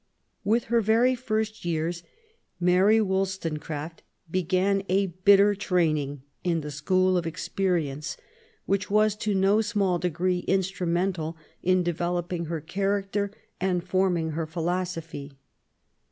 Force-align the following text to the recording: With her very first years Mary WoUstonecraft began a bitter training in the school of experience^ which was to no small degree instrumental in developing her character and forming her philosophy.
With 0.43 0.63
her 0.63 0.81
very 0.81 1.13
first 1.13 1.63
years 1.63 2.01
Mary 2.59 2.97
WoUstonecraft 2.97 3.99
began 4.31 4.81
a 4.89 5.05
bitter 5.25 5.53
training 5.53 6.23
in 6.43 6.61
the 6.61 6.71
school 6.71 7.17
of 7.17 7.25
experience^ 7.25 8.17
which 8.65 8.89
was 8.89 9.15
to 9.17 9.35
no 9.35 9.61
small 9.61 9.99
degree 9.99 10.39
instrumental 10.47 11.37
in 11.61 11.83
developing 11.83 12.45
her 12.45 12.61
character 12.61 13.29
and 13.59 13.83
forming 13.83 14.31
her 14.31 14.47
philosophy. 14.47 15.33